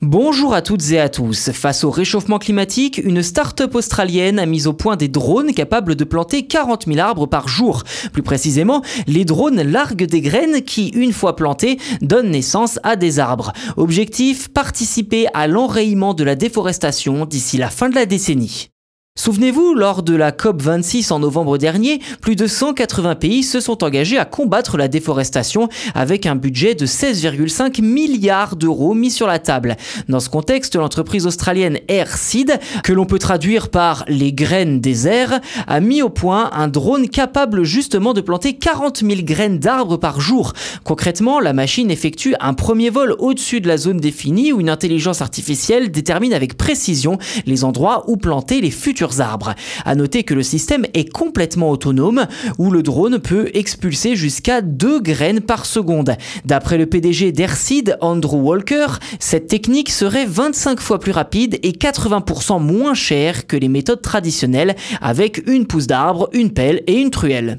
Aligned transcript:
Bonjour 0.00 0.54
à 0.54 0.62
toutes 0.62 0.92
et 0.92 1.00
à 1.00 1.08
tous. 1.08 1.50
Face 1.50 1.82
au 1.82 1.90
réchauffement 1.90 2.38
climatique, 2.38 3.00
une 3.02 3.20
start-up 3.20 3.74
australienne 3.74 4.38
a 4.38 4.46
mis 4.46 4.68
au 4.68 4.72
point 4.72 4.94
des 4.94 5.08
drones 5.08 5.52
capables 5.52 5.96
de 5.96 6.04
planter 6.04 6.46
40 6.46 6.86
000 6.86 7.00
arbres 7.00 7.26
par 7.26 7.48
jour. 7.48 7.82
Plus 8.12 8.22
précisément, 8.22 8.82
les 9.08 9.24
drones 9.24 9.60
larguent 9.60 10.06
des 10.06 10.20
graines 10.20 10.62
qui, 10.62 10.90
une 10.90 11.12
fois 11.12 11.34
plantées, 11.34 11.80
donnent 12.00 12.30
naissance 12.30 12.78
à 12.84 12.94
des 12.94 13.18
arbres. 13.18 13.52
Objectif, 13.76 14.46
participer 14.50 15.26
à 15.34 15.48
l'enrayement 15.48 16.14
de 16.14 16.22
la 16.22 16.36
déforestation 16.36 17.26
d'ici 17.26 17.56
la 17.56 17.68
fin 17.68 17.88
de 17.88 17.96
la 17.96 18.06
décennie. 18.06 18.70
Souvenez-vous, 19.18 19.74
lors 19.74 20.04
de 20.04 20.14
la 20.14 20.30
COP26 20.30 21.12
en 21.12 21.18
novembre 21.18 21.58
dernier, 21.58 22.00
plus 22.20 22.36
de 22.36 22.46
180 22.46 23.16
pays 23.16 23.42
se 23.42 23.58
sont 23.58 23.82
engagés 23.82 24.16
à 24.16 24.24
combattre 24.24 24.76
la 24.76 24.86
déforestation 24.86 25.68
avec 25.96 26.24
un 26.24 26.36
budget 26.36 26.76
de 26.76 26.86
16,5 26.86 27.82
milliards 27.82 28.54
d'euros 28.54 28.94
mis 28.94 29.10
sur 29.10 29.26
la 29.26 29.40
table. 29.40 29.76
Dans 30.08 30.20
ce 30.20 30.28
contexte, 30.28 30.76
l'entreprise 30.76 31.26
australienne 31.26 31.80
Airseed, 31.88 32.60
que 32.84 32.92
l'on 32.92 33.06
peut 33.06 33.18
traduire 33.18 33.70
par 33.70 34.04
les 34.06 34.32
graines 34.32 34.80
des 34.80 35.08
airs, 35.08 35.40
a 35.66 35.80
mis 35.80 36.00
au 36.00 36.10
point 36.10 36.50
un 36.52 36.68
drone 36.68 37.08
capable 37.08 37.64
justement 37.64 38.14
de 38.14 38.20
planter 38.20 38.54
40 38.54 38.98
000 38.98 39.22
graines 39.22 39.58
d'arbres 39.58 39.96
par 39.96 40.20
jour. 40.20 40.52
Concrètement, 40.84 41.40
la 41.40 41.52
machine 41.52 41.90
effectue 41.90 42.36
un 42.38 42.54
premier 42.54 42.88
vol 42.88 43.16
au-dessus 43.18 43.60
de 43.60 43.66
la 43.66 43.78
zone 43.78 43.98
définie 43.98 44.52
où 44.52 44.60
une 44.60 44.70
intelligence 44.70 45.22
artificielle 45.22 45.90
détermine 45.90 46.34
avec 46.34 46.56
précision 46.56 47.18
les 47.46 47.64
endroits 47.64 48.04
où 48.06 48.16
planter 48.16 48.60
les 48.60 48.70
futurs 48.70 49.07
arbres. 49.18 49.54
À 49.84 49.94
noter 49.94 50.24
que 50.24 50.34
le 50.34 50.42
système 50.42 50.86
est 50.94 51.10
complètement 51.10 51.70
autonome, 51.70 52.26
où 52.58 52.70
le 52.70 52.82
drone 52.82 53.18
peut 53.18 53.50
expulser 53.54 54.16
jusqu'à 54.16 54.60
2 54.60 55.00
graines 55.00 55.40
par 55.40 55.66
seconde. 55.66 56.16
D'après 56.44 56.78
le 56.78 56.86
PDG 56.86 57.32
d'Airseed, 57.32 57.96
Andrew 58.00 58.38
Walker, 58.38 58.86
cette 59.18 59.48
technique 59.48 59.90
serait 59.90 60.26
25 60.26 60.80
fois 60.80 60.98
plus 60.98 61.12
rapide 61.12 61.58
et 61.62 61.72
80% 61.72 62.60
moins 62.60 62.94
chère 62.94 63.46
que 63.46 63.56
les 63.56 63.68
méthodes 63.68 64.02
traditionnelles 64.02 64.76
avec 65.00 65.42
une 65.46 65.66
pousse 65.66 65.86
d'arbre, 65.86 66.28
une 66.32 66.50
pelle 66.50 66.82
et 66.86 66.96
une 66.96 67.10
truelle. 67.10 67.58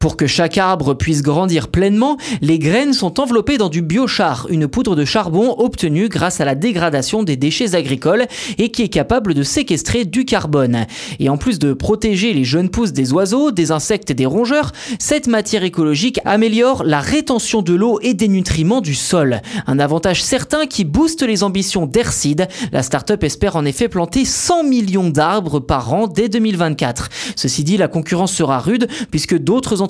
Pour 0.00 0.16
que 0.16 0.28
chaque 0.28 0.58
arbre 0.58 0.94
puisse 0.94 1.22
grandir 1.22 1.66
pleinement, 1.66 2.18
les 2.40 2.60
graines 2.60 2.92
sont 2.92 3.18
enveloppées 3.18 3.58
dans 3.58 3.68
du 3.68 3.82
biochar, 3.82 4.46
une 4.48 4.68
poudre 4.68 4.94
de 4.94 5.04
charbon 5.04 5.56
obtenue 5.58 6.08
grâce 6.08 6.40
à 6.40 6.44
la 6.44 6.54
dégradation 6.54 7.24
des 7.24 7.34
déchets 7.34 7.74
agricoles 7.74 8.26
et 8.58 8.70
qui 8.70 8.84
est 8.84 8.90
capable 8.90 9.34
de 9.34 9.42
séquestrer 9.42 10.04
du 10.04 10.24
carbone. 10.24 10.86
Et 11.18 11.28
en 11.28 11.36
plus 11.36 11.58
de 11.58 11.72
protéger 11.72 12.32
les 12.32 12.44
jeunes 12.44 12.68
pousses 12.68 12.92
des 12.92 13.12
oiseaux, 13.12 13.50
des 13.50 13.72
insectes 13.72 14.12
et 14.12 14.14
des 14.14 14.24
rongeurs, 14.24 14.70
cette 15.00 15.26
matière 15.26 15.64
écologique 15.64 16.20
améliore 16.24 16.84
la 16.84 17.00
rétention 17.00 17.62
de 17.62 17.74
l'eau 17.74 17.98
et 18.00 18.14
des 18.14 18.28
nutriments 18.28 18.80
du 18.80 18.94
sol. 18.94 19.42
Un 19.66 19.80
avantage 19.80 20.22
certain 20.22 20.66
qui 20.66 20.84
booste 20.84 21.24
les 21.24 21.42
ambitions 21.42 21.86
d'Airseed. 21.86 22.46
La 22.70 22.84
start-up 22.84 23.24
espère 23.24 23.56
en 23.56 23.64
effet 23.64 23.88
planter 23.88 24.24
100 24.24 24.62
millions 24.62 25.10
d'arbres 25.10 25.58
par 25.58 25.92
an 25.92 26.06
dès 26.06 26.28
2024. 26.28 27.08
Ceci 27.34 27.64
dit, 27.64 27.76
la 27.76 27.88
concurrence 27.88 28.32
sera 28.32 28.60
rude 28.60 28.86
puisque 29.10 29.36
d'autres 29.36 29.82
entreprises 29.82 29.87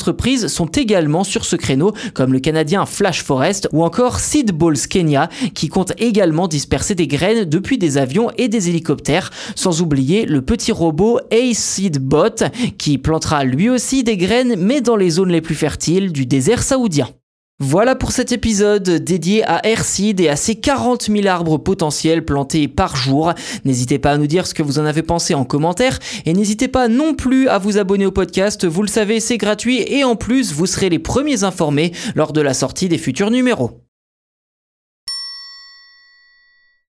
sont 0.49 0.67
également 0.67 1.25
sur 1.25 1.45
ce 1.45 1.57
créneau, 1.57 1.93
comme 2.15 2.33
le 2.33 2.41
Canadien 2.41 2.87
Flash 2.87 3.23
Forest 3.23 3.69
ou 3.73 3.85
encore 3.85 4.21
Seed 4.21 4.53
Balls 4.53 4.87
Kenya, 4.89 5.29
qui 5.55 5.69
compte 5.69 5.93
également 5.99 6.49
disperser 6.49 6.95
des 6.95 7.07
graines 7.07 7.45
depuis 7.45 7.79
des 7.79 7.99
avions 7.99 8.31
et 8.39 8.49
des 8.49 8.69
hélicoptères, 8.69 9.31
sans 9.55 9.83
oublier 9.83 10.27
le 10.27 10.43
petit 10.43 10.73
robot 10.73 11.19
A-Seed 11.33 11.99
Bot, 11.99 12.45
qui 12.79 12.99
plantera 12.99 13.45
lui 13.45 13.69
aussi 13.69 14.05
des 14.05 14.17
graines, 14.17 14.57
mais 14.57 14.81
dans 14.81 14.97
les 14.97 15.11
zones 15.11 15.33
les 15.33 15.41
plus 15.41 15.55
fertiles 15.55 16.13
du 16.13 16.27
désert 16.27 16.63
saoudien. 16.63 17.09
Voilà 17.61 17.97
pour 17.97 18.13
cet 18.13 18.31
épisode 18.31 18.89
dédié 18.89 19.43
à 19.45 19.67
Airseed 19.67 20.21
et 20.21 20.29
à 20.29 20.37
ses 20.37 20.55
40 20.55 21.11
000 21.11 21.27
arbres 21.27 21.59
potentiels 21.59 22.25
plantés 22.25 22.69
par 22.69 22.95
jour. 22.95 23.33
N'hésitez 23.65 23.99
pas 23.99 24.13
à 24.13 24.17
nous 24.17 24.29
dire 24.29 24.47
ce 24.47 24.55
que 24.55 24.63
vous 24.63 24.79
en 24.79 24.85
avez 24.85 25.03
pensé 25.03 25.35
en 25.35 25.45
commentaire 25.45 25.99
et 26.25 26.35
n'hésitez 26.35 26.69
pas 26.69 26.87
non 26.87 27.15
plus 27.15 27.49
à 27.49 27.59
vous 27.59 27.77
abonner 27.77 28.07
au 28.07 28.13
podcast. 28.13 28.65
Vous 28.65 28.83
le 28.83 28.89
savez, 28.89 29.19
c'est 29.19 29.39
gratuit 29.39 29.83
et 29.89 30.05
en 30.05 30.15
plus, 30.15 30.53
vous 30.53 30.67
serez 30.67 30.89
les 30.89 31.01
premiers 31.01 31.43
informés 31.43 31.91
lors 32.15 32.33
de 32.33 32.41
la 32.41 32.55
sortie 32.55 32.89
des 32.89 32.97
futurs 32.97 33.33
numéros. 33.33 33.88